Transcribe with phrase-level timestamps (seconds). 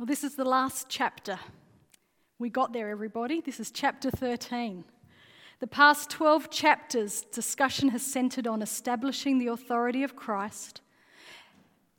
[0.00, 1.38] Well, this is the last chapter.
[2.38, 3.42] We got there, everybody.
[3.42, 4.82] This is chapter 13.
[5.58, 10.80] The past 12 chapters, discussion has centered on establishing the authority of Christ.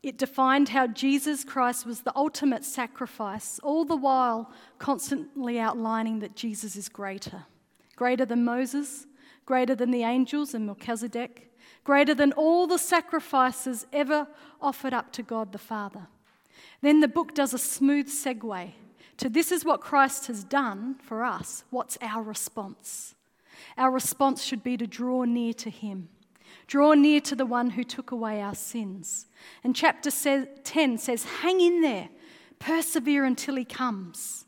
[0.01, 6.35] It defined how Jesus Christ was the ultimate sacrifice, all the while constantly outlining that
[6.35, 7.43] Jesus is greater.
[7.95, 9.05] Greater than Moses,
[9.45, 14.27] greater than the angels and Melchizedek, greater than all the sacrifices ever
[14.59, 16.07] offered up to God the Father.
[16.81, 18.73] Then the book does a smooth segue
[19.21, 21.63] to this is what Christ has done for us.
[21.69, 23.13] What's our response?
[23.77, 26.09] Our response should be to draw near to Him,
[26.65, 29.27] draw near to the one who took away our sins.
[29.63, 32.09] And chapter 10 says, Hang in there,
[32.57, 34.45] persevere until He comes.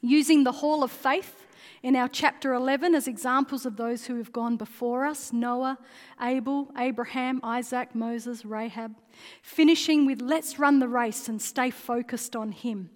[0.00, 1.47] Using the hall of faith
[1.82, 5.78] in our chapter 11 as examples of those who have gone before us Noah,
[6.20, 8.96] Abel, Abraham, Isaac, Moses, Rahab.
[9.42, 12.90] Finishing with let's run the race and stay focused on Him.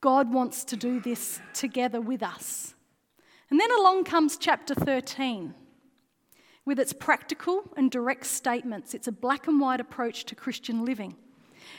[0.00, 2.74] God wants to do this together with us.
[3.50, 5.54] And then along comes chapter 13
[6.64, 8.94] with its practical and direct statements.
[8.94, 11.16] It's a black and white approach to Christian living.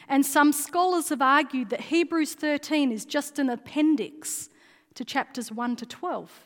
[0.08, 4.50] And some scholars have argued that Hebrews 13 is just an appendix
[4.96, 6.46] to chapters 1 to 12.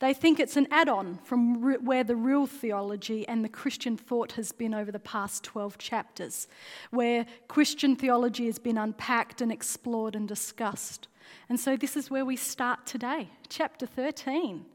[0.00, 4.32] They think it's an add on from where the real theology and the Christian thought
[4.32, 6.48] has been over the past 12 chapters,
[6.90, 11.08] where Christian theology has been unpacked and explored and discussed.
[11.48, 14.66] And so this is where we start today, chapter 13.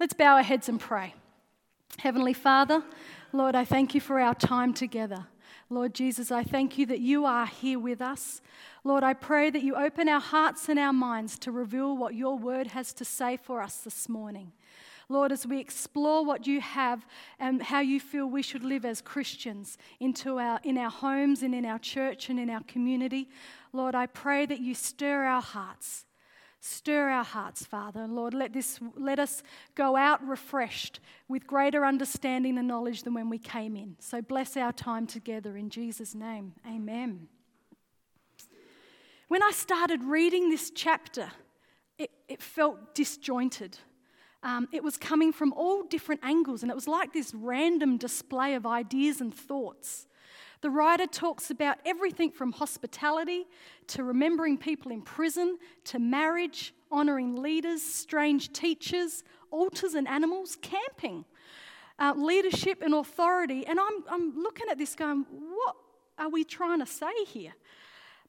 [0.00, 1.14] Let's bow our heads and pray.
[1.98, 2.82] Heavenly Father,
[3.32, 5.26] Lord, I thank you for our time together.
[5.72, 8.42] Lord Jesus, I thank you that you are here with us.
[8.84, 12.36] Lord, I pray that you open our hearts and our minds to reveal what your
[12.36, 14.52] word has to say for us this morning.
[15.08, 17.06] Lord, as we explore what you have
[17.38, 21.54] and how you feel we should live as Christians into our, in our homes and
[21.54, 23.30] in our church and in our community,
[23.72, 26.04] Lord, I pray that you stir our hearts.
[26.64, 28.00] Stir our hearts, Father.
[28.04, 29.42] And Lord, let, this, let us
[29.74, 33.96] go out refreshed with greater understanding and knowledge than when we came in.
[33.98, 36.52] So bless our time together in Jesus' name.
[36.64, 37.26] Amen.
[39.26, 41.32] When I started reading this chapter,
[41.98, 43.76] it, it felt disjointed.
[44.44, 48.54] Um, it was coming from all different angles, and it was like this random display
[48.54, 50.06] of ideas and thoughts.
[50.62, 53.46] The writer talks about everything from hospitality
[53.88, 61.24] to remembering people in prison to marriage, honouring leaders, strange teachers, altars and animals, camping,
[61.98, 63.66] uh, leadership and authority.
[63.66, 65.74] And I'm, I'm looking at this going, what
[66.16, 67.54] are we trying to say here?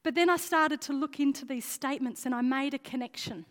[0.02, 3.46] But then I started to look into these statements and I made a connection.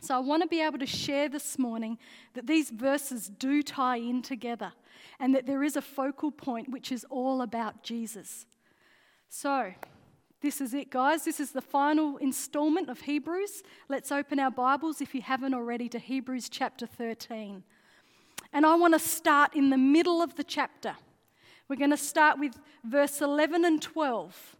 [0.00, 1.98] So I want to be able to share this morning
[2.34, 4.72] that these verses do tie in together
[5.18, 8.46] and that there is a focal point which is all about Jesus.
[9.28, 9.72] So,
[10.42, 11.24] this is it, guys.
[11.24, 13.62] This is the final installment of Hebrews.
[13.88, 17.64] Let's open our Bibles, if you haven't already, to Hebrews chapter 13.
[18.52, 20.94] And I want to start in the middle of the chapter.
[21.68, 22.52] We're going to start with
[22.84, 24.56] verse 11 and 12.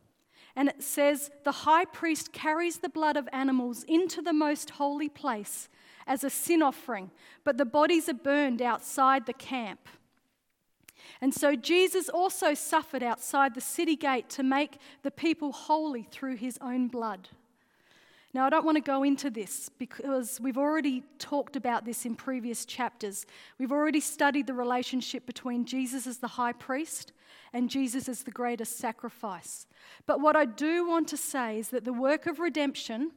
[0.57, 5.09] And it says, The high priest carries the blood of animals into the most holy
[5.09, 5.69] place
[6.07, 7.11] as a sin offering,
[7.45, 9.89] but the bodies are burned outside the camp.
[11.21, 16.37] And so Jesus also suffered outside the city gate to make the people holy through
[16.37, 17.29] his own blood.
[18.37, 22.15] Now, I don't want to go into this because we've already talked about this in
[22.15, 23.25] previous chapters.
[23.59, 27.13] We've already studied the relationship between Jesus as the high priest
[27.55, 29.67] and Jesus as the greatest sacrifice.
[30.05, 33.13] But what I do want to say is that the work of redemption,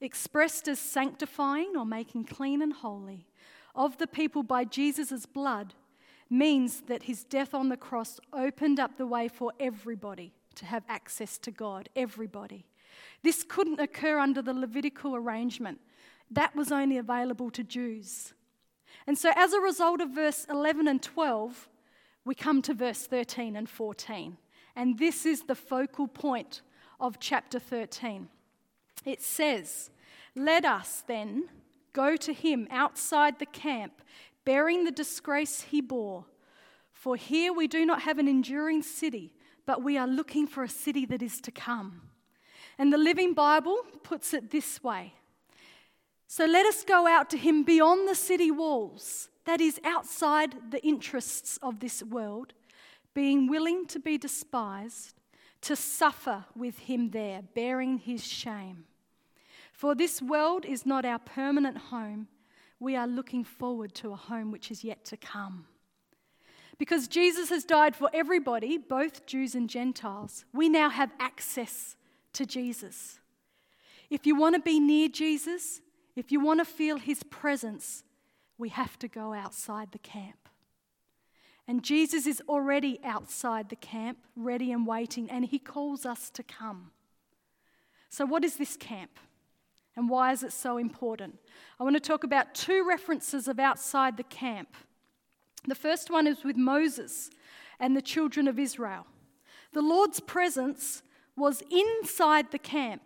[0.00, 3.26] expressed as sanctifying or making clean and holy,
[3.74, 5.74] of the people by Jesus' blood,
[6.30, 10.84] means that his death on the cross opened up the way for everybody to have
[10.88, 12.64] access to God, everybody.
[13.22, 15.80] This couldn't occur under the Levitical arrangement,
[16.30, 18.32] that was only available to Jews.
[19.06, 21.68] And so, as a result of verse 11 and 12,
[22.24, 24.38] we come to verse 13 and 14.
[24.76, 26.62] And this is the focal point
[26.98, 28.28] of chapter 13.
[29.04, 29.90] It says,
[30.34, 31.48] Let us then
[31.92, 34.00] go to him outside the camp
[34.44, 36.26] bearing the disgrace he bore.
[36.92, 39.34] For here we do not have an enduring city,
[39.66, 42.02] but we are looking for a city that is to come.
[42.78, 45.14] And the Living Bible puts it this way
[46.26, 50.84] So let us go out to him beyond the city walls, that is, outside the
[50.84, 52.54] interests of this world,
[53.14, 55.14] being willing to be despised,
[55.62, 58.84] to suffer with him there, bearing his shame.
[59.72, 62.28] For this world is not our permanent home
[62.80, 65.66] we are looking forward to a home which is yet to come.
[66.78, 71.96] Because Jesus has died for everybody, both Jews and Gentiles, we now have access
[72.32, 73.20] to Jesus.
[74.10, 75.80] If you want to be near Jesus,
[76.16, 78.02] if you want to feel his presence,
[78.58, 80.48] we have to go outside the camp.
[81.66, 86.42] And Jesus is already outside the camp, ready and waiting, and he calls us to
[86.42, 86.90] come.
[88.10, 89.18] So, what is this camp?
[89.96, 91.38] And why is it so important?
[91.78, 94.76] I want to talk about two references of outside the camp.
[95.66, 97.30] The first one is with Moses
[97.78, 99.06] and the children of Israel.
[99.72, 101.02] The Lord's presence
[101.36, 103.02] was inside the camp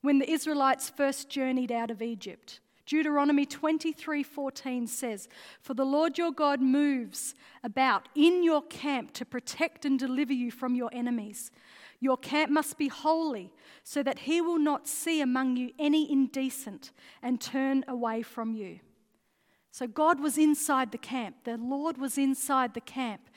[0.00, 2.60] when the Israelites first journeyed out of Egypt.
[2.86, 5.28] Deuteronomy 23:14 says,
[5.60, 10.50] "For the Lord your God moves about in your camp to protect and deliver you
[10.50, 11.50] from your enemies.
[12.02, 13.52] Your camp must be holy,
[13.84, 16.90] so that he will not see among you any indecent
[17.22, 18.80] and turn away from you."
[19.70, 21.44] So God was inside the camp.
[21.44, 23.30] The Lord was inside the camp.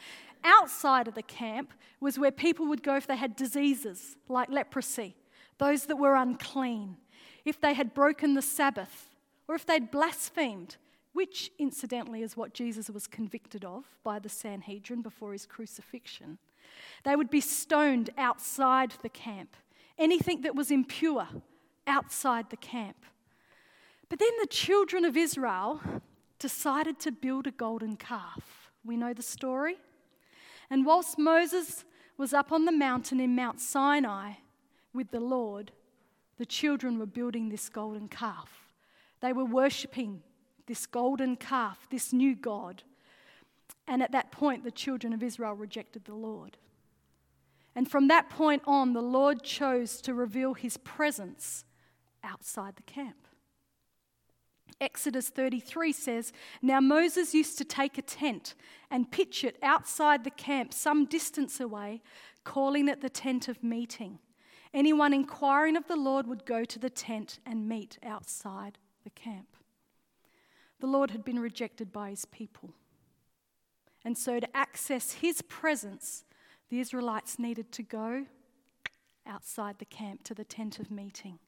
[0.44, 5.16] Outside of the camp was where people would go if they had diseases like leprosy,
[5.60, 6.98] those that were unclean,
[7.46, 9.16] if they had broken the Sabbath,
[9.48, 10.78] or if they'd blasphemed,
[11.14, 16.40] which incidentally is what Jesus was convicted of by the Sanhedrin before his crucifixion.
[17.04, 19.56] They would be stoned outside the camp.
[19.98, 21.28] Anything that was impure
[21.88, 23.06] outside the camp.
[24.10, 25.82] But then the children of Israel
[26.40, 28.72] decided to build a golden calf.
[28.84, 29.78] We know the story.
[30.70, 31.86] And whilst Moses
[32.18, 34.34] was up on the mountain in Mount Sinai
[34.94, 35.72] with the Lord,
[36.38, 38.70] the children were building this golden calf.
[39.22, 40.22] They were worshipping
[40.68, 42.84] this golden calf, this new God.
[43.88, 46.58] And at that point, the children of Israel rejected the Lord.
[47.76, 51.66] And from that point on, the Lord chose to reveal his presence
[52.24, 53.28] outside the camp.
[54.82, 58.56] Exodus 33 says, Now Moses used to take a tent
[58.90, 62.02] and pitch it outside the camp some distance away,
[62.44, 64.20] calling it the tent of meeting.
[64.74, 69.56] Anyone inquiring of the Lord would go to the tent and meet outside the camp.
[70.82, 72.74] The Lord had been rejected by his people.
[74.06, 76.24] And so, to access his presence,
[76.70, 78.28] the Israelites needed to go
[79.26, 81.40] outside the camp to the tent of meeting.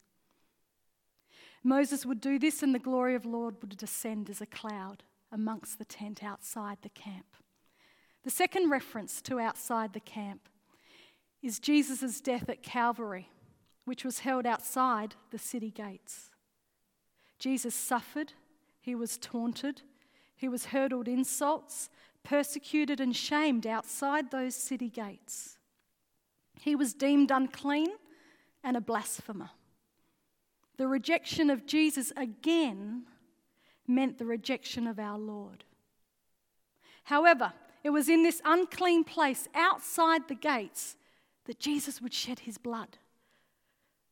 [1.63, 5.03] Moses would do this, and the glory of the Lord would descend as a cloud
[5.31, 7.27] amongst the tent outside the camp.
[8.23, 10.49] The second reference to outside the camp
[11.43, 13.29] is Jesus' death at Calvary,
[13.85, 16.31] which was held outside the city gates.
[17.37, 18.33] Jesus suffered,
[18.81, 19.83] he was taunted,
[20.35, 21.89] he was hurled insults,
[22.27, 25.57] persecuted, and shamed outside those city gates.
[26.59, 27.87] He was deemed unclean
[28.65, 29.51] and a blasphemer.
[30.75, 33.03] The rejection of Jesus again
[33.87, 35.63] meant the rejection of our Lord.
[37.05, 40.97] However, it was in this unclean place outside the gates
[41.45, 42.97] that Jesus would shed his blood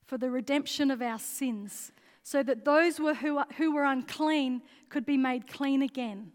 [0.06, 1.92] for the redemption of our sins
[2.24, 6.32] so that those who, were unclean could be made clean again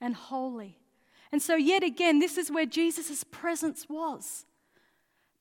[0.00, 0.78] and holy.
[1.36, 4.46] And so, yet again, this is where Jesus' presence was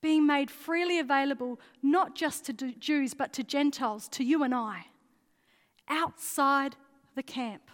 [0.02, 4.88] being made freely available, not just to Jews, but to Gentiles, to you and I,
[5.88, 6.76] outside
[7.16, 7.72] the camp,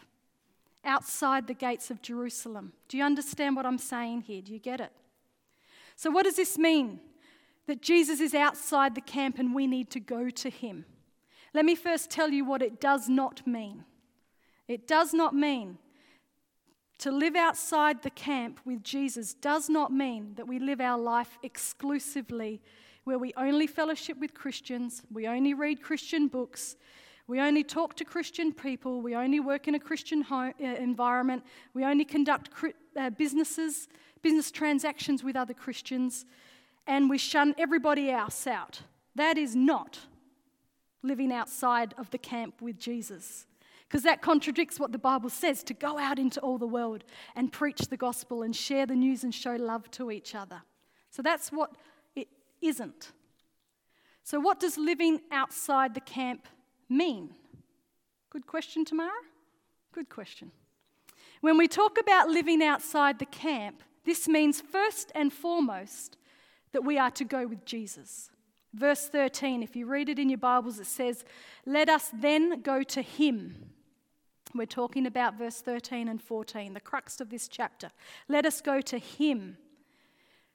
[0.85, 2.73] outside the gates of Jerusalem.
[2.89, 4.43] Do you understand what I'm saying here?
[4.43, 4.91] Do you get it?
[5.95, 6.99] So, what does this mean?
[7.65, 10.85] That Jesus is outside the camp and we need to go to him.
[11.55, 13.83] Let me first tell you what it does not mean.
[14.67, 15.79] It does not mean
[17.01, 21.39] to live outside the camp with Jesus does not mean that we live our life
[21.41, 22.61] exclusively
[23.05, 26.75] where we only fellowship with Christians, we only read Christian books,
[27.25, 31.43] we only talk to Christian people, we only work in a Christian home, uh, environment,
[31.73, 32.51] we only conduct
[32.95, 33.87] uh, businesses,
[34.21, 36.25] business transactions with other Christians,
[36.85, 38.81] and we shun everybody else out.
[39.15, 39.97] That is not
[41.01, 43.47] living outside of the camp with Jesus.
[43.91, 47.03] Because that contradicts what the Bible says to go out into all the world
[47.35, 50.61] and preach the gospel and share the news and show love to each other.
[51.09, 51.73] So that's what
[52.15, 52.29] it
[52.61, 53.11] isn't.
[54.23, 56.47] So, what does living outside the camp
[56.87, 57.31] mean?
[58.29, 59.11] Good question, Tamara?
[59.91, 60.53] Good question.
[61.41, 66.15] When we talk about living outside the camp, this means first and foremost
[66.71, 68.29] that we are to go with Jesus.
[68.73, 71.25] Verse 13, if you read it in your Bibles, it says,
[71.65, 73.71] Let us then go to him.
[74.53, 77.91] We're talking about verse 13 and 14, the crux of this chapter.
[78.27, 79.57] Let us go to him.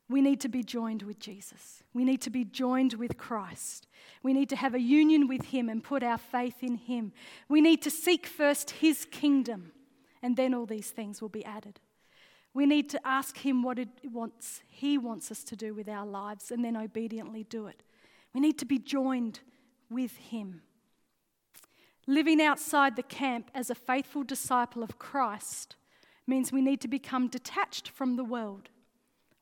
[0.08, 1.82] We need to be joined with Jesus.
[1.92, 3.88] We need to be joined with Christ.
[4.22, 7.12] We need to have a union with him and put our faith in him.
[7.48, 9.72] We need to seek first his kingdom,
[10.22, 11.80] and then all these things will be added.
[12.54, 16.06] We need to ask him what it wants, he wants us to do with our
[16.06, 17.82] lives and then obediently do it.
[18.36, 19.40] We need to be joined
[19.88, 20.60] with Him.
[22.06, 25.74] Living outside the camp as a faithful disciple of Christ
[26.26, 28.68] means we need to become detached from the world.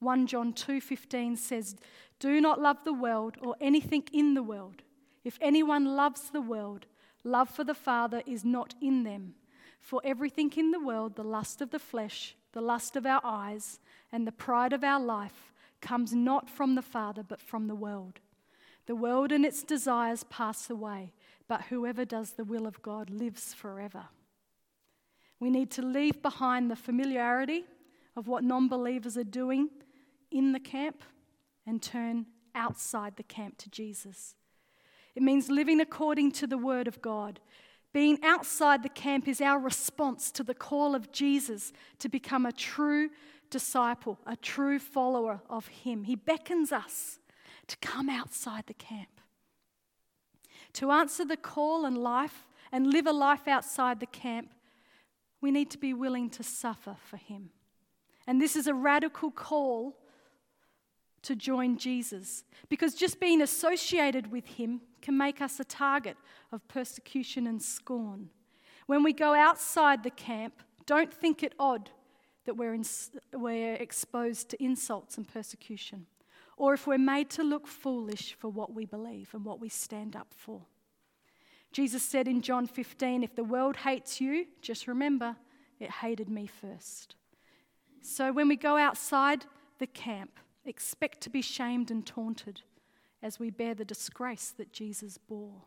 [0.00, 1.76] 1 John 2:15 says,
[2.18, 4.82] "Do not love the world or anything in the world.
[5.24, 6.86] If anyone loves the world,
[7.22, 9.34] love for the Father is not in them.
[9.80, 13.80] For everything in the world, the lust of the flesh, the lust of our eyes,
[14.10, 18.20] and the pride of our life comes not from the Father but from the world.
[18.86, 21.12] The world and its desires pass away,
[21.48, 24.08] but whoever does the will of God lives forever."
[25.40, 27.64] We need to leave behind the familiarity
[28.16, 29.70] of what non believers are doing
[30.30, 31.02] in the camp
[31.66, 34.36] and turn outside the camp to Jesus.
[35.14, 37.40] It means living according to the Word of God.
[37.92, 42.52] Being outside the camp is our response to the call of Jesus to become a
[42.52, 43.10] true
[43.50, 46.04] disciple, a true follower of Him.
[46.04, 47.20] He beckons us
[47.68, 49.13] to come outside the camp.
[50.74, 54.52] To answer the call and life and live a life outside the camp,
[55.40, 57.50] we need to be willing to suffer for Him.
[58.26, 59.96] And this is a radical call
[61.22, 66.16] to join Jesus because just being associated with Him can make us a target
[66.52, 68.30] of persecution and scorn.
[68.86, 71.90] When we go outside the camp, don't think it odd
[72.44, 72.84] that we're, in,
[73.32, 76.06] we're exposed to insults and persecution,
[76.56, 80.14] or if we're made to look foolish for what we believe and what we stand
[80.14, 80.62] up for.
[81.72, 85.36] Jesus said in John 15, If the world hates you, just remember,
[85.80, 87.16] it hated me first.
[88.00, 89.46] So when we go outside
[89.78, 92.62] the camp, expect to be shamed and taunted
[93.22, 95.62] as we bear the disgrace that Jesus bore.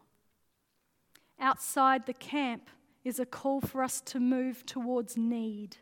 [1.40, 2.70] Outside the camp
[3.04, 5.78] is a call for us to move towards need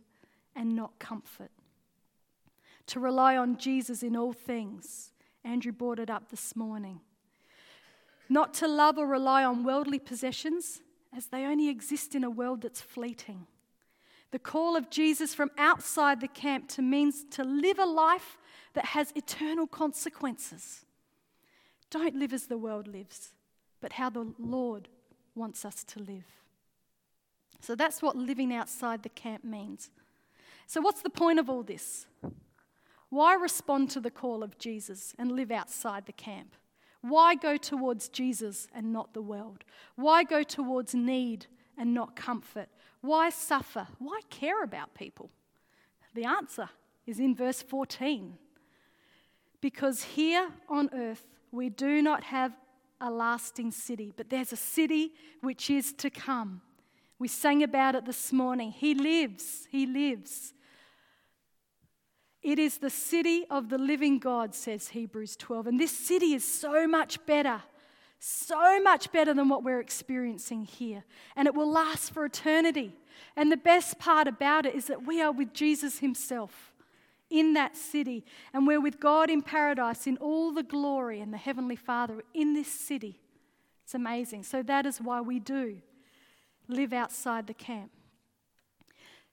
[0.55, 1.51] and not comfort,
[2.87, 5.11] to rely on Jesus in all things.
[5.43, 7.01] Andrew brought it up this morning.
[8.29, 10.81] Not to love or rely on worldly possessions,
[11.15, 13.47] as they only exist in a world that's fleeting.
[14.31, 18.37] The call of Jesus from outside the camp to means to live a life
[18.73, 20.85] that has eternal consequences.
[21.89, 23.29] Don't live as the world lives,
[23.79, 24.89] but how the Lord
[25.35, 26.25] wants us to live.
[27.61, 29.89] So that's what living outside the camp means.
[30.67, 32.05] So, what's the point of all this?
[33.09, 36.55] Why respond to the call of Jesus and live outside the camp?
[37.01, 39.63] Why go towards Jesus and not the world?
[39.95, 41.45] Why go towards need
[41.77, 42.67] and not comfort?
[43.01, 43.87] Why suffer?
[43.99, 45.29] Why care about people?
[46.15, 46.69] The answer
[47.05, 48.37] is in verse 14.
[49.61, 52.53] Because here on earth we do not have
[52.99, 56.61] a lasting city, but there's a city which is to come.
[57.19, 58.71] We sang about it this morning.
[58.71, 60.53] He lives, He lives.
[62.45, 65.65] It is the city of the living God, says Hebrews 12.
[65.65, 67.63] And this city is so much better,
[68.19, 71.05] so much better than what we're experiencing here.
[71.35, 72.95] And it will last for eternity.
[73.35, 76.71] And the best part about it is that we are with Jesus Himself
[77.31, 78.23] in that city.
[78.53, 82.53] And we're with God in paradise in all the glory and the Heavenly Father in
[82.53, 83.21] this city.
[83.85, 84.43] It's amazing.
[84.43, 85.79] So that is why we do
[86.67, 87.89] live outside the camp.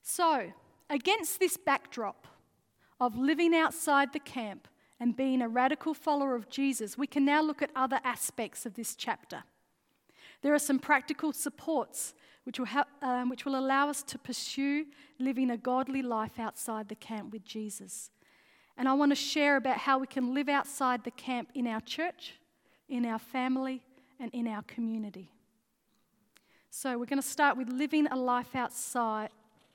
[0.01, 0.51] So,
[0.89, 2.27] against this backdrop,
[3.07, 4.69] of living outside the camp
[5.01, 8.75] and being a radical follower of Jesus, we can now look at other aspects of
[8.75, 9.43] this chapter.
[10.43, 14.87] There are some practical supports which will, ha- um, which will allow us to pursue
[15.19, 18.11] living a godly life outside the camp with Jesus.
[18.77, 21.81] And I want to share about how we can live outside the camp in our
[21.81, 22.35] church,
[22.89, 23.83] in our family,
[24.21, 25.29] and in our community.
[26.71, 29.31] So, we're going to start with living a life outside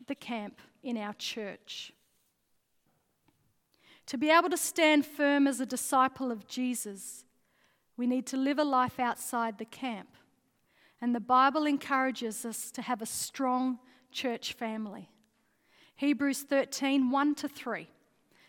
[0.08, 1.92] the camp in our church.
[4.08, 7.26] To be able to stand firm as a disciple of Jesus,
[7.98, 10.10] we need to live a life outside the camp.
[11.02, 13.80] And the Bible encourages us to have a strong
[14.12, 15.10] church family.
[15.98, 17.90] Hebrews 13 1 to 3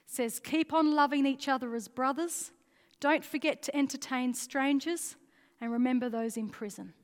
[0.07, 2.53] says, Keep on loving each other as brothers.
[3.01, 5.17] Don't forget to entertain strangers
[5.61, 6.95] and remember those in prison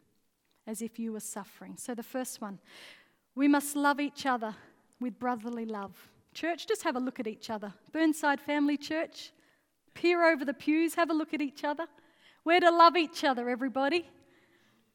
[0.66, 1.76] as if you were suffering.
[1.76, 2.58] So, the first one,
[3.34, 4.54] we must love each other
[5.00, 6.08] with brotherly love.
[6.35, 7.73] Church, just have a look at each other.
[7.93, 9.31] Burnside Family Church,
[9.95, 11.87] peer over the pews, have a look at each other.
[12.45, 14.09] We're to love each other, everybody,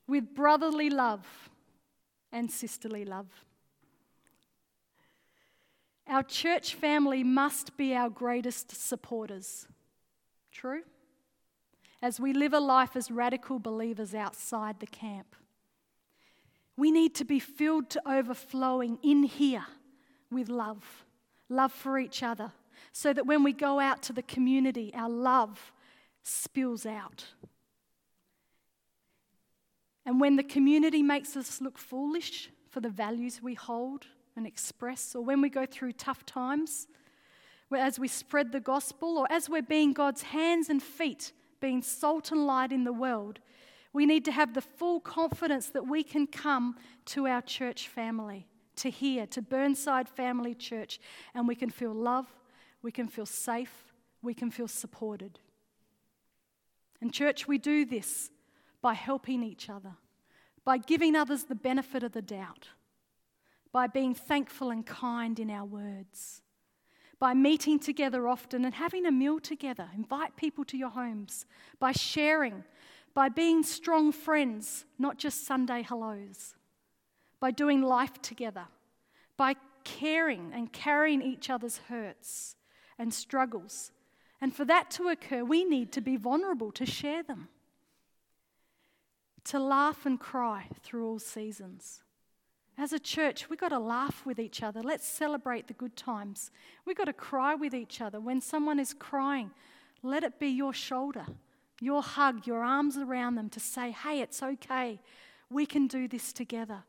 [0.08, 1.26] with brotherly love
[2.32, 3.28] and sisterly love.
[6.08, 9.68] Our church family must be our greatest supporters.
[10.52, 10.82] True?
[12.02, 15.36] As we live a life as radical believers outside the camp,
[16.76, 19.66] we need to be filled to overflowing in here
[20.32, 21.06] with love
[21.50, 22.52] love for each other,
[22.94, 25.74] so that when we go out to the community, our love
[26.24, 27.26] spills out.
[30.06, 35.14] And when the community makes us look foolish for the values we hold and express,
[35.14, 36.88] or when we go through tough times,
[37.78, 42.32] as we spread the gospel, or as we're being God's hands and feet, being salt
[42.32, 43.40] and light in the world,
[43.94, 46.76] we need to have the full confidence that we can come
[47.06, 48.48] to our church family,
[48.80, 51.00] to here, to Burnside Family Church,
[51.34, 52.28] and we can feel love,
[52.82, 55.40] we can feel safe, we can feel supported.
[57.02, 58.30] And, church, we do this
[58.82, 59.94] by helping each other,
[60.66, 62.70] by giving others the benefit of the doubt,
[63.72, 66.42] by being thankful and kind in our words,
[67.20, 69.90] by meeting together often and having a meal together.
[69.96, 71.46] Invite people to your homes,
[71.80, 72.64] by sharing,
[73.14, 76.56] by being strong friends, not just Sunday hellos,
[77.40, 78.66] by doing life together,
[79.38, 82.56] by caring and carrying each other's hurts
[82.98, 83.92] and struggles.
[84.42, 87.50] And for that to occur, we need to be vulnerable to share them
[89.46, 92.04] to laugh and cry through all seasons.
[92.78, 94.82] As a church, we've got to laugh with each other.
[94.82, 96.52] Let's celebrate the good times.
[96.86, 98.20] We've got to cry with each other.
[98.20, 99.52] When someone is crying,
[100.04, 101.26] let it be your shoulder,
[101.82, 105.02] your hug, your arms around them to say, hey, it's okay.
[105.50, 106.84] We can do this together.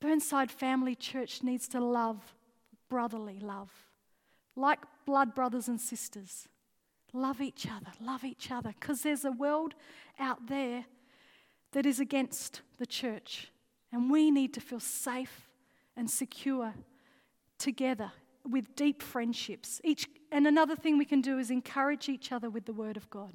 [0.00, 2.34] Burnside Family Church needs to love
[2.88, 3.70] brotherly love,
[4.54, 6.48] like blood brothers and sisters.
[7.12, 9.74] Love each other, love each other, because there's a world
[10.18, 10.84] out there
[11.72, 13.50] that is against the church.
[13.92, 15.48] And we need to feel safe
[15.96, 16.74] and secure
[17.58, 18.12] together
[18.44, 19.80] with deep friendships.
[19.82, 23.08] Each, and another thing we can do is encourage each other with the Word of
[23.08, 23.32] God.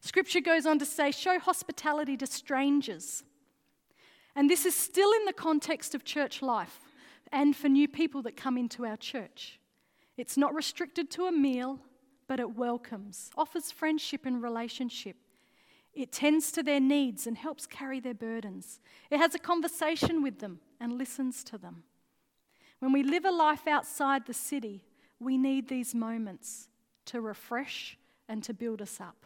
[0.00, 3.24] Scripture goes on to say, show hospitality to strangers.
[4.36, 6.80] And this is still in the context of church life
[7.32, 9.58] and for new people that come into our church.
[10.16, 11.80] It's not restricted to a meal,
[12.28, 15.16] but it welcomes, offers friendship and relationship.
[15.94, 18.80] It tends to their needs and helps carry their burdens.
[19.10, 21.84] It has a conversation with them and listens to them.
[22.78, 24.84] When we live a life outside the city,
[25.18, 26.68] we need these moments
[27.06, 27.96] to refresh
[28.28, 29.24] and to build us up.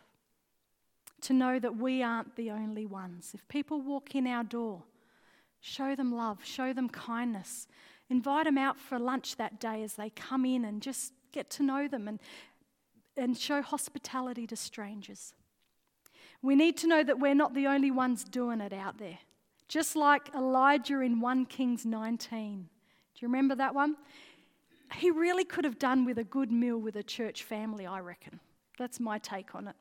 [1.23, 3.33] To know that we aren't the only ones.
[3.35, 4.85] If people walk in our door,
[5.61, 7.67] show them love, show them kindness,
[8.09, 11.63] invite them out for lunch that day as they come in and just get to
[11.63, 12.21] know them and,
[13.17, 15.35] and show hospitality to strangers.
[16.43, 19.19] We need to know that we're not the only ones doing it out there.
[19.69, 22.63] Just like Elijah in 1 Kings 19.
[22.63, 22.67] Do
[23.21, 23.97] you remember that one?
[24.95, 28.41] He really could have done with a good meal with a church family, I reckon.
[28.79, 29.77] That's my take on it.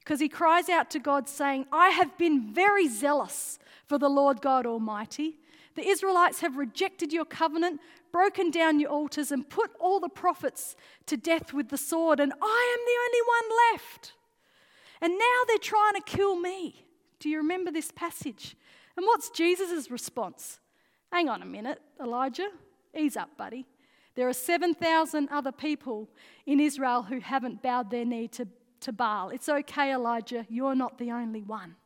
[0.00, 4.40] Because he cries out to God, saying, I have been very zealous for the Lord
[4.40, 5.38] God Almighty.
[5.74, 10.76] The Israelites have rejected your covenant, broken down your altars, and put all the prophets
[11.06, 14.12] to death with the sword, and I am the only one left.
[15.00, 16.84] And now they're trying to kill me.
[17.20, 18.56] Do you remember this passage?
[18.96, 20.58] And what's Jesus' response?
[21.12, 22.48] Hang on a minute, Elijah.
[22.96, 23.66] Ease up, buddy.
[24.16, 26.08] There are 7,000 other people
[26.44, 28.48] in Israel who haven't bowed their knee to,
[28.82, 29.30] to Baal.
[29.30, 30.46] It's okay, Elijah.
[30.48, 31.76] You're not the only one.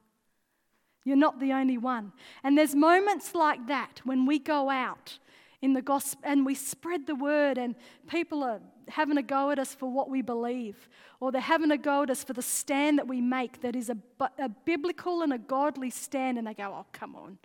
[1.05, 2.13] You're not the only one.
[2.45, 5.19] And there's moments like that when we go out
[5.61, 7.75] in the gospel and we spread the word and
[8.09, 10.89] people are having a go at us for what we believe
[11.21, 13.89] or they're having a go at us for the stand that we make that is
[13.89, 13.97] a,
[14.39, 17.39] a biblical and a godly stand and they go oh come on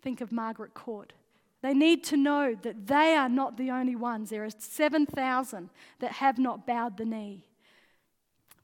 [0.00, 1.12] think of margaret court
[1.60, 6.12] they need to know that they are not the only ones there are 7000 that
[6.12, 7.47] have not bowed the knee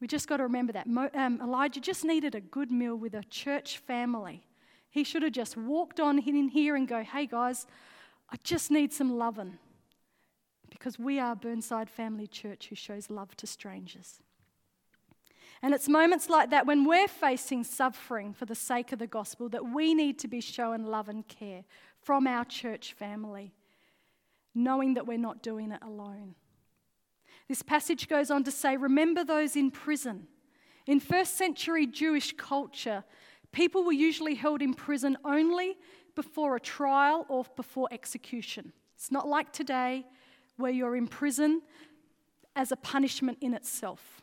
[0.05, 3.25] we just got to remember that um, elijah just needed a good meal with a
[3.25, 4.45] church family
[4.91, 7.67] he should have just walked on in here and go hey guys
[8.31, 9.59] I just need some loving
[10.69, 14.21] because we are Burnside Family Church who shows love to strangers.
[15.63, 19.49] And it's moments like that when we're facing suffering for the sake of the gospel
[19.51, 21.65] that we need to be shown love and care
[22.03, 23.55] from our church family,
[24.55, 26.35] knowing that we're not doing it alone.
[27.49, 30.29] This passage goes on to say, Remember those in prison.
[30.87, 33.05] In first century Jewish culture,
[33.53, 35.77] people were usually held in prison only
[36.15, 38.73] before a trial or before execution.
[38.97, 40.05] It's not like today
[40.57, 41.63] where you're in prison
[42.55, 44.23] as a punishment in itself.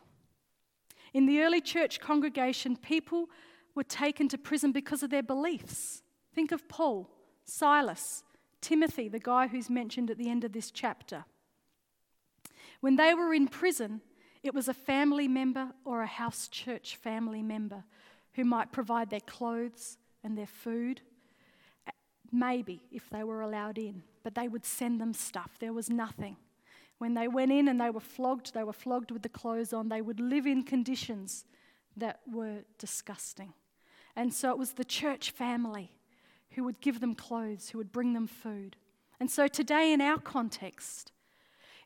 [1.12, 3.28] In the early church congregation, people
[3.74, 6.02] were taken to prison because of their beliefs.
[6.34, 7.10] Think of Paul,
[7.44, 8.24] Silas,
[8.60, 11.24] Timothy, the guy who's mentioned at the end of this chapter.
[12.82, 14.02] When they were in prison,
[14.42, 17.84] it was a family member or a house church family member
[18.34, 21.00] who might provide their clothes and their food
[22.32, 25.58] Maybe if they were allowed in, but they would send them stuff.
[25.60, 26.38] There was nothing.
[26.96, 29.90] When they went in and they were flogged, they were flogged with the clothes on.
[29.90, 31.44] They would live in conditions
[31.94, 33.52] that were disgusting.
[34.16, 35.92] And so it was the church family
[36.52, 38.76] who would give them clothes, who would bring them food.
[39.20, 41.12] And so today, in our context,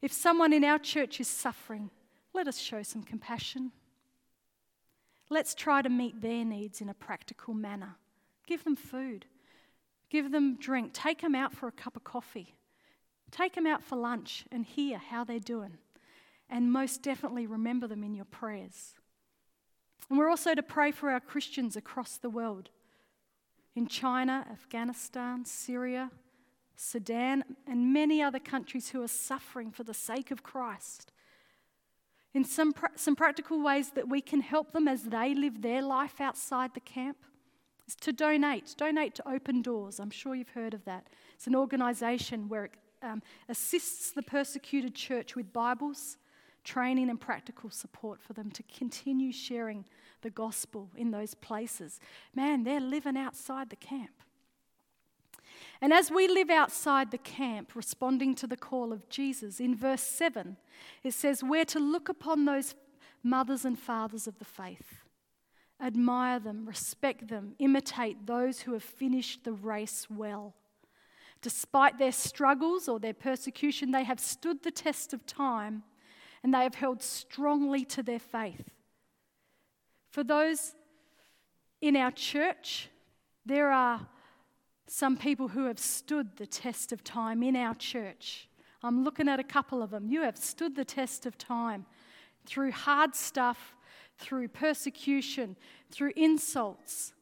[0.07, 1.91] if someone in our church is suffering,
[2.33, 3.73] let us show some compassion.
[5.31, 7.97] Let's try to meet their needs in a practical manner.
[8.47, 9.27] Give them food,
[10.09, 12.55] give them drink, take them out for a cup of coffee,
[13.33, 15.77] take them out for lunch and hear how they're doing.
[16.49, 18.95] And most definitely remember them in your prayers.
[20.09, 22.71] And we're also to pray for our Christians across the world
[23.75, 26.13] in China, Afghanistan, Syria,
[26.77, 31.11] Sudan, and many other countries who are suffering for the sake of Christ.
[32.35, 36.21] In some, some practical ways that we can help them as they live their life
[36.21, 37.17] outside the camp
[37.89, 38.75] is to donate.
[38.77, 39.99] Donate to Open Doors.
[39.99, 41.07] I'm sure you've heard of that.
[41.35, 46.19] It's an organisation where it um, assists the persecuted church with Bibles,
[46.65, 49.85] training, and practical support for them to continue sharing
[50.23, 52.01] the gospel in those places.
[52.35, 54.23] Man, they're living outside the camp.
[55.81, 60.03] And as we live outside the camp, responding to the call of Jesus, in verse
[60.03, 60.57] 7,
[61.03, 62.75] it says, We're to look upon those
[63.23, 65.05] mothers and fathers of the faith,
[65.81, 70.55] admire them, respect them, imitate those who have finished the race well.
[71.43, 75.83] Despite their struggles or their persecution, they have stood the test of time
[76.43, 78.71] and they have held strongly to their faith.
[80.11, 80.75] For those
[81.81, 82.89] in our church,
[83.45, 84.09] there are
[84.87, 88.49] some people who have stood the test of time in our church.
[88.83, 90.07] I'm looking at a couple of them.
[90.07, 91.87] You have stood the test of time
[92.45, 93.75] through hard stuff,
[94.19, 95.57] through persecution,
[95.91, 97.13] through insults,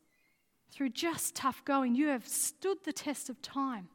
[0.70, 1.94] through just tough going.
[1.94, 3.88] You have stood the test of time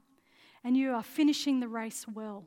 [0.63, 2.45] and you are finishing the race well.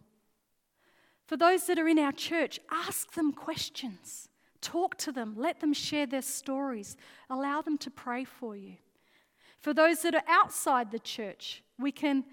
[1.27, 4.29] For those that are in our church, ask them questions.
[4.61, 5.35] Talk to them.
[5.37, 6.97] Let them share their stories.
[7.31, 8.75] Allow them to pray for you.
[9.63, 12.25] For those that are outside the church, we can,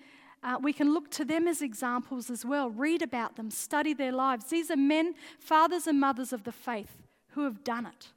[0.41, 4.11] uh, we can look to them as examples as well, read about them, study their
[4.11, 4.45] lives.
[4.45, 8.07] These are men, fathers, and mothers of the faith who have done it,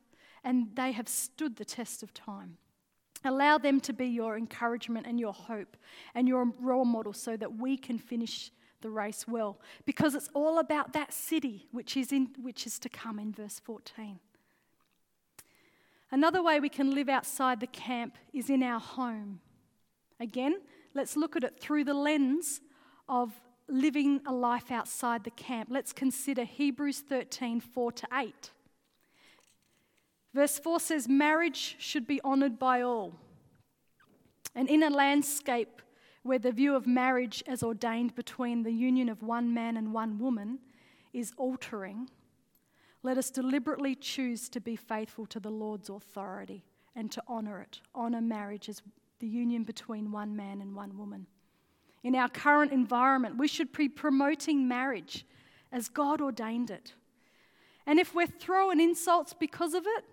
[0.42, 2.57] and they have stood the test of time.
[3.22, 5.77] Allow them to be your encouragement and your hope
[6.14, 9.61] and your role model so that we can finish the race well.
[9.85, 13.61] Because it's all about that city which is, in, which is to come in verse
[13.61, 14.18] 14.
[16.12, 19.40] Another way we can live outside the camp is in our home.
[20.20, 20.61] Again,
[20.94, 22.61] let's look at it through the lens
[23.09, 23.33] of
[23.66, 25.68] living a life outside the camp.
[25.72, 28.51] Let's consider Hebrews 13 4 to 8.
[30.35, 33.14] Verse 4 says, Marriage should be honoured by all.
[34.55, 35.81] And in a landscape
[36.22, 40.18] where the view of marriage as ordained between the union of one man and one
[40.18, 40.59] woman
[41.14, 42.11] is altering,
[43.02, 47.80] let us deliberately choose to be faithful to the Lord's authority and to honour it.
[47.94, 48.82] Honour marriage as
[49.18, 51.26] the union between one man and one woman.
[52.02, 55.24] In our current environment, we should be promoting marriage
[55.70, 56.94] as God ordained it.
[57.86, 60.04] And if we're throwing insults because of it,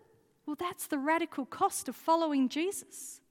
[0.46, 3.22] well, that's the radical cost of following Jesus.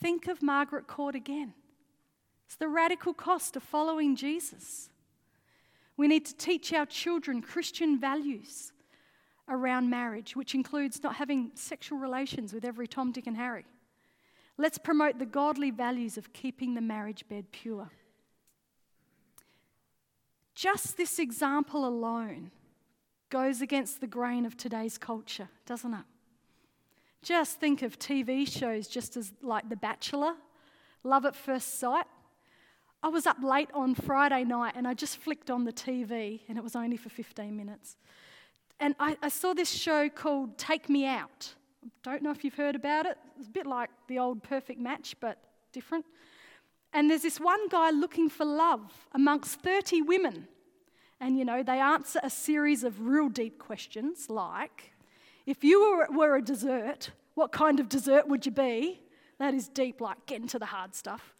[0.00, 1.54] Think of Margaret Court again.
[2.46, 4.90] It's the radical cost of following Jesus.
[5.96, 8.72] We need to teach our children Christian values
[9.48, 13.66] around marriage, which includes not having sexual relations with every Tom, Dick, and Harry.
[14.56, 17.90] Let's promote the godly values of keeping the marriage bed pure.
[20.54, 22.52] Just this example alone
[23.28, 26.04] goes against the grain of today's culture, doesn't it?
[27.22, 30.34] Just think of TV shows just as like The Bachelor,
[31.02, 32.06] Love at First Sight.
[33.04, 36.56] I was up late on Friday night and I just flicked on the TV, and
[36.56, 37.98] it was only for 15 minutes.
[38.80, 41.54] And I, I saw this show called Take Me Out.
[42.02, 43.18] Don't know if you've heard about it.
[43.38, 45.36] It's a bit like the old Perfect Match, but
[45.70, 46.06] different.
[46.94, 50.48] And there's this one guy looking for love amongst 30 women.
[51.20, 54.94] And you know, they answer a series of real deep questions like
[55.44, 59.02] if you were, were a dessert, what kind of dessert would you be?
[59.38, 61.33] That is deep, like getting to the hard stuff.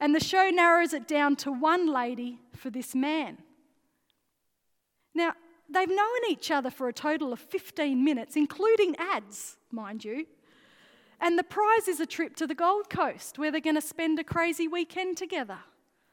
[0.00, 3.38] And the show narrows it down to one lady for this man.
[5.14, 5.34] Now,
[5.68, 10.26] they've known each other for a total of 15 minutes, including ads, mind you.
[11.20, 14.18] And the prize is a trip to the Gold Coast where they're going to spend
[14.18, 15.58] a crazy weekend together.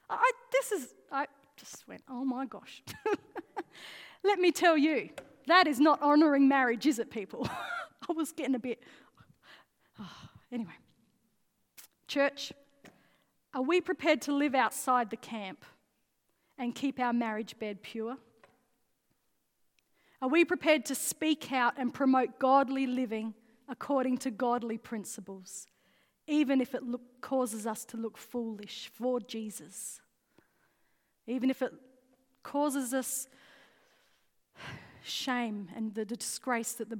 [0.09, 2.83] I, this is, I just went, oh my gosh.
[4.23, 5.09] Let me tell you,
[5.47, 7.47] that is not honouring marriage, is it, people?
[8.09, 8.83] I was getting a bit.
[9.99, 10.09] Oh,
[10.51, 10.73] anyway,
[12.07, 12.51] church,
[13.57, 15.65] are we prepared to live outside the camp
[16.59, 18.15] and keep our marriage bed pure?
[20.21, 23.33] Are we prepared to speak out and promote godly living
[23.67, 25.65] according to godly principles,
[26.27, 30.01] even if it look, causes us to look foolish for Jesus,
[31.25, 31.73] even if it
[32.43, 33.27] causes us
[35.03, 36.99] shame and the disgrace that, the,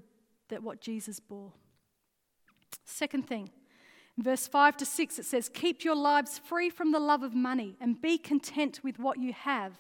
[0.50, 1.52] that what Jesus bore.
[2.84, 3.52] Second thing,
[4.18, 7.76] verse 5 to 6, it says, Keep your lives free from the love of money
[7.80, 9.74] and be content with what you have,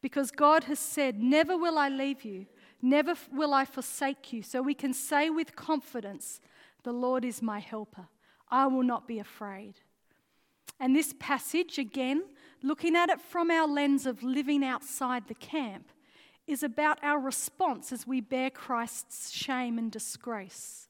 [0.00, 2.46] because God has said, Never will I leave you,
[2.80, 4.42] never will I forsake you.
[4.42, 6.40] So we can say with confidence,
[6.82, 8.08] The Lord is my helper.
[8.50, 9.74] I will not be afraid.
[10.78, 12.24] And this passage, again,
[12.62, 15.90] looking at it from our lens of living outside the camp,
[16.46, 20.88] is about our response as we bear Christ's shame and disgrace.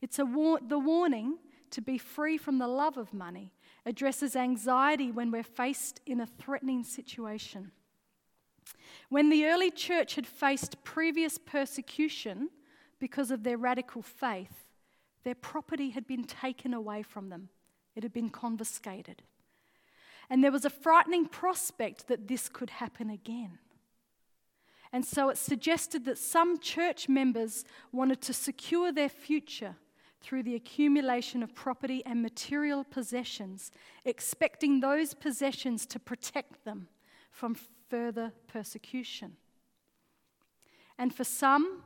[0.00, 1.38] It's a war- the warning
[1.72, 3.52] to be free from the love of money,
[3.84, 7.72] addresses anxiety when we're faced in a threatening situation.
[9.08, 12.50] When the early church had faced previous persecution
[12.98, 14.68] because of their radical faith,
[15.24, 17.48] their property had been taken away from them,
[17.96, 19.22] it had been confiscated.
[20.30, 23.58] And there was a frightening prospect that this could happen again.
[24.92, 29.76] And so it suggested that some church members wanted to secure their future
[30.22, 33.70] through the accumulation of property and material possessions,
[34.04, 36.88] expecting those possessions to protect them
[37.30, 37.56] from
[37.90, 39.36] further persecution.
[40.98, 41.82] And for some,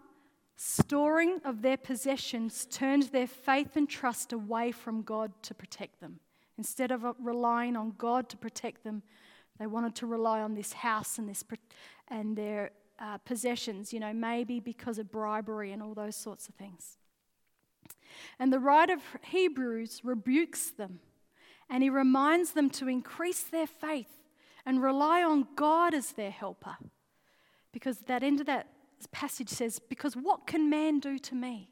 [0.56, 6.20] storing of their possessions turned their faith and trust away from God to protect them.
[6.58, 9.02] Instead of relying on God to protect them,
[9.58, 11.44] they wanted to rely on this house and, this,
[12.08, 16.54] and their uh, possessions, you know, maybe because of bribery and all those sorts of
[16.54, 16.98] things.
[18.38, 21.00] And the writer of Hebrews rebukes them
[21.68, 24.10] and he reminds them to increase their faith
[24.64, 26.76] and rely on God as their helper.
[27.72, 28.68] Because that end of that
[29.12, 31.70] passage says, Because what can man do to me?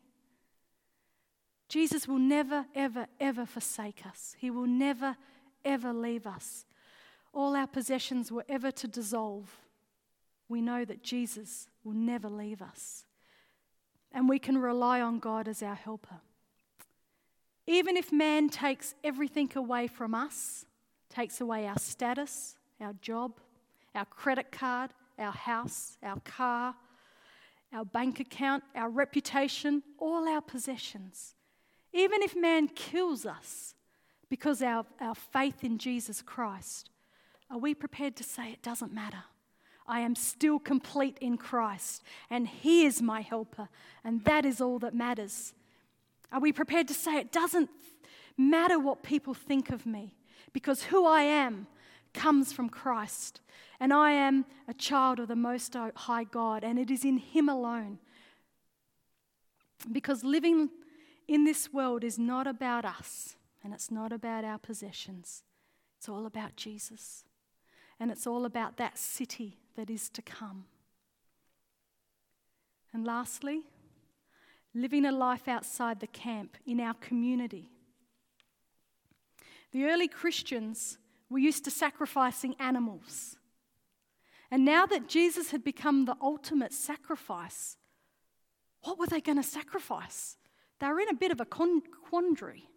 [1.68, 4.36] Jesus will never, ever, ever forsake us.
[4.38, 5.16] He will never,
[5.64, 6.66] ever leave us.
[7.32, 9.56] All our possessions were ever to dissolve.
[10.48, 13.06] We know that Jesus will never leave us.
[14.12, 16.20] And we can rely on God as our helper.
[17.66, 20.66] Even if man takes everything away from us,
[21.08, 23.40] takes away our status, our job,
[23.94, 26.74] our credit card, our house, our car,
[27.72, 31.34] our bank account, our reputation, all our possessions,
[31.92, 33.74] even if man kills us
[34.28, 36.90] because our, our faith in Jesus Christ,
[37.50, 39.24] are we prepared to say it doesn't matter?
[39.86, 43.68] I am still complete in Christ, and He is my helper,
[44.02, 45.52] and that is all that matters.
[46.32, 47.70] Are we prepared to say it doesn't
[48.36, 50.14] matter what people think of me
[50.52, 51.66] because who I am
[52.12, 53.40] comes from Christ
[53.80, 57.48] and I am a child of the Most High God and it is in Him
[57.48, 57.98] alone?
[59.90, 60.70] Because living
[61.28, 65.42] in this world is not about us and it's not about our possessions,
[65.98, 67.24] it's all about Jesus
[68.00, 70.64] and it's all about that city that is to come.
[72.92, 73.62] And lastly,
[74.74, 77.70] living a life outside the camp in our community.
[79.72, 80.98] The early Christians
[81.30, 83.36] were used to sacrificing animals.
[84.50, 87.76] And now that Jesus had become the ultimate sacrifice,
[88.82, 90.36] what were they going to sacrifice?
[90.80, 92.68] They were in a bit of a quandary.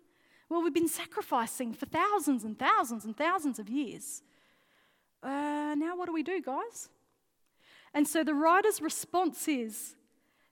[0.49, 4.23] Well, we've been sacrificing for thousands and thousands and thousands of years.
[5.21, 6.89] Uh, now what do we do, guys?
[7.93, 9.95] And so the writer's response is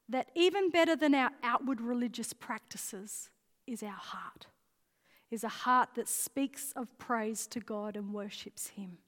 [0.09, 3.29] that even better than our outward religious practices
[3.65, 4.47] is our heart,
[5.31, 8.99] is a heart that speaks of praise to God and worships Him.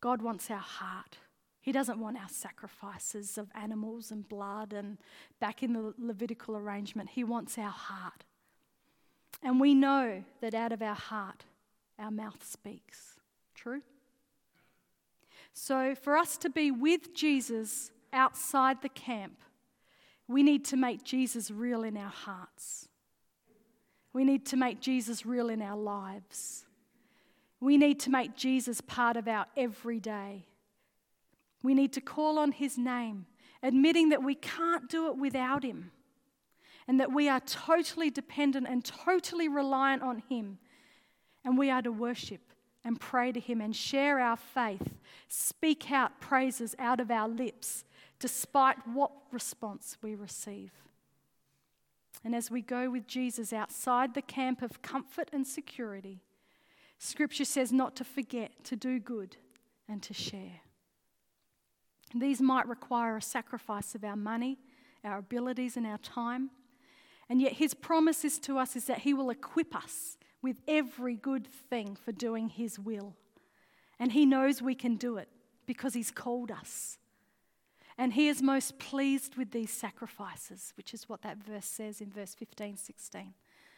[0.00, 1.18] God wants our heart.
[1.60, 4.98] He doesn't want our sacrifices of animals and blood and
[5.40, 7.10] back in the Levitical arrangement.
[7.10, 8.24] He wants our heart.
[9.42, 11.44] And we know that out of our heart,
[11.98, 13.16] our mouth speaks.
[13.54, 13.82] True?
[15.52, 19.38] So, for us to be with Jesus outside the camp,
[20.30, 22.88] we need to make Jesus real in our hearts.
[24.12, 26.66] We need to make Jesus real in our lives.
[27.58, 30.46] We need to make Jesus part of our everyday.
[31.64, 33.26] We need to call on his name,
[33.60, 35.90] admitting that we can't do it without him
[36.86, 40.58] and that we are totally dependent and totally reliant on him.
[41.44, 42.50] And we are to worship
[42.84, 44.94] and pray to Him and share our faith,
[45.28, 47.84] speak out praises out of our lips,
[48.20, 50.70] despite what response we receive.
[52.22, 56.20] And as we go with Jesus outside the camp of comfort and security,
[56.98, 59.38] Scripture says not to forget to do good
[59.88, 60.60] and to share.
[62.14, 64.58] These might require a sacrifice of our money,
[65.02, 66.50] our abilities, and our time.
[67.30, 71.46] And yet, his promises to us is that he will equip us with every good
[71.46, 73.14] thing for doing his will.
[73.98, 75.28] And he knows we can do it
[75.66, 76.98] because he's called us.
[78.00, 82.10] And he is most pleased with these sacrifices, which is what that verse says in
[82.10, 83.34] verse 15, 16.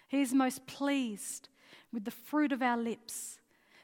[0.07, 1.49] He is most pleased
[1.93, 3.41] with the fruit of our lips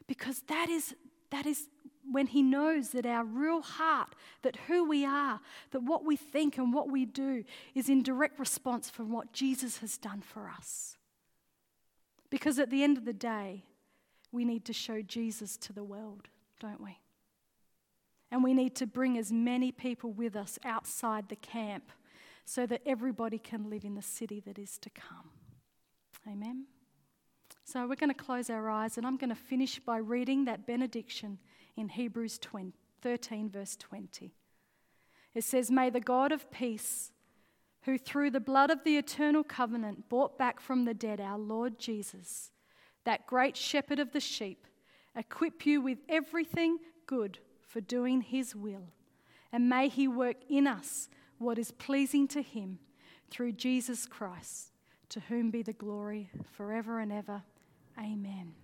[0.06, 0.94] because that is,
[1.30, 1.66] that is
[2.08, 5.40] when He knows that our real heart, that who we are,
[5.72, 7.42] that what we think and what we do
[7.74, 10.96] is in direct response from what Jesus has done for us.
[12.30, 13.64] Because at the end of the day,
[14.30, 16.28] we need to show Jesus to the world,
[16.60, 16.98] don't we?
[18.30, 21.90] And we need to bring as many people with us outside the camp
[22.44, 25.30] so that everybody can live in the city that is to come.
[26.26, 26.66] Amen.
[27.64, 30.66] So we're going to close our eyes, and I'm going to finish by reading that
[30.66, 31.38] benediction
[31.76, 34.32] in Hebrews 20, 13, verse 20.
[35.34, 37.12] It says, May the God of peace,
[37.82, 41.78] who through the blood of the eternal covenant brought back from the dead our Lord
[41.78, 42.50] Jesus,
[43.04, 44.66] that great shepherd of the sheep,
[45.14, 47.38] equip you with everything good
[47.68, 48.88] for doing his will.
[49.52, 52.80] And may he work in us what is pleasing to him
[53.30, 54.72] through Jesus Christ,
[55.10, 57.42] to whom be the glory forever and ever.
[57.98, 58.54] Amen.